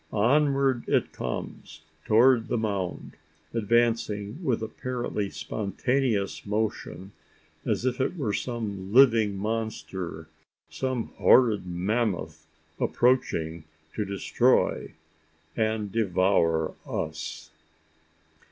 Onward 0.11 0.83
it 0.87 1.11
comes 1.13 1.83
toward 2.05 2.47
the 2.47 2.57
mound 2.57 3.17
advancing 3.53 4.43
with 4.43 4.63
apparently 4.63 5.29
spontaneous 5.29 6.43
motion, 6.43 7.11
as 7.67 7.85
if 7.85 8.01
it 8.01 8.17
were 8.17 8.33
some 8.33 8.91
living 8.91 9.37
monster 9.37 10.27
some 10.71 11.09
horrid 11.19 11.67
mammoth 11.67 12.47
approaching 12.79 13.63
to 13.93 14.03
destroy 14.03 14.93
and 15.55 15.91
devour 15.91 16.73
us! 16.87 17.51